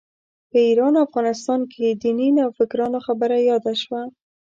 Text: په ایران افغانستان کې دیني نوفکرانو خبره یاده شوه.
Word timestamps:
په 0.49 0.57
ایران 0.67 0.93
افغانستان 1.05 1.61
کې 1.73 1.85
دیني 2.01 2.27
نوفکرانو 2.37 2.99
خبره 3.05 3.37
یاده 3.49 3.73
شوه. 3.81 4.01